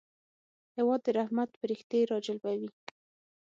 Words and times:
هېواد 0.75 0.99
د 1.03 1.07
رحمت 1.17 1.49
پرښتې 1.61 1.99
راجلبوي. 2.11 2.69